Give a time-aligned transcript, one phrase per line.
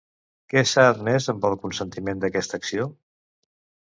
[0.51, 2.89] Què s'ha admès amb el consentiment d'aquesta acció?